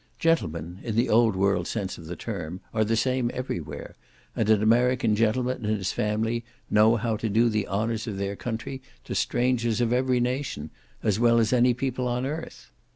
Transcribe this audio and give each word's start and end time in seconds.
Gentlemen, 0.17 0.79
in 0.81 0.95
the 0.95 1.09
old 1.09 1.35
world 1.35 1.67
sense 1.67 1.99
of 1.99 2.07
the 2.07 2.15
term, 2.15 2.59
are 2.73 2.83
the 2.83 2.95
same 2.95 3.29
every 3.35 3.59
where; 3.59 3.93
and 4.35 4.49
an 4.49 4.63
American 4.63 5.15
gentleman 5.15 5.57
and 5.63 5.77
his 5.77 5.91
family 5.91 6.43
know 6.71 6.95
how 6.95 7.15
to 7.17 7.29
do 7.29 7.49
the 7.49 7.67
honours 7.67 8.07
of 8.07 8.17
their 8.17 8.35
country 8.35 8.81
to 9.03 9.13
strangers 9.13 9.79
of 9.79 9.93
every 9.93 10.19
nation, 10.19 10.71
as 11.03 11.19
well 11.19 11.37
as 11.37 11.53
any 11.53 11.75
people 11.75 12.07
on 12.07 12.25
earth. 12.25 12.71